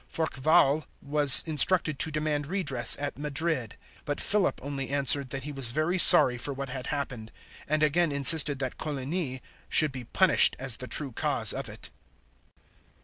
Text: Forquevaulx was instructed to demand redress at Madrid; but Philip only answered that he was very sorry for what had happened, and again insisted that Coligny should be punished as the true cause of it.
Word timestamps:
Forquevaulx 0.11 0.85
was 1.03 1.43
instructed 1.45 1.99
to 1.99 2.09
demand 2.11 2.47
redress 2.47 2.97
at 2.97 3.19
Madrid; 3.19 3.77
but 4.03 4.19
Philip 4.19 4.59
only 4.63 4.89
answered 4.89 5.29
that 5.29 5.43
he 5.43 5.51
was 5.51 5.67
very 5.71 5.99
sorry 5.99 6.39
for 6.39 6.53
what 6.53 6.69
had 6.69 6.87
happened, 6.87 7.31
and 7.67 7.83
again 7.83 8.11
insisted 8.11 8.57
that 8.57 8.79
Coligny 8.79 9.43
should 9.69 9.91
be 9.91 10.05
punished 10.05 10.55
as 10.57 10.77
the 10.77 10.87
true 10.87 11.11
cause 11.11 11.53
of 11.53 11.69
it. 11.69 11.91